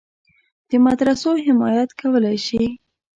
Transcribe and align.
د 0.69 0.71
مدرسو 0.85 1.31
حمایت 1.45 1.89
کولای 2.01 2.37
شي. 2.45 2.63